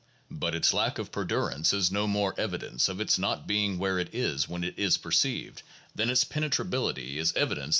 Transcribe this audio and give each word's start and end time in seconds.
But 0.31 0.55
its 0.55 0.73
lack 0.73 0.97
of 0.97 1.11
perdurance 1.11 1.73
is 1.73 1.91
no 1.91 2.07
more 2.07 2.33
evidence 2.35 2.89
of 2.89 2.99
its 2.99 3.19
not 3.19 3.45
being 3.45 3.77
where 3.77 3.99
it 3.99 4.09
is 4.15 4.49
when 4.49 4.63
it 4.63 4.79
is 4.79 4.97
perceived, 4.97 5.61
than 5.93 6.09
its 6.09 6.23
penetrability 6.23 7.19
is 7.19 7.29
evidence 7.33 7.35
that 7.35 7.49
1 7.49 7.51
Lovejoy, 7.59 7.65
op. 7.65 7.69